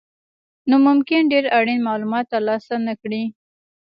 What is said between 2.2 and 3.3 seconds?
ترلاسه نه کړئ.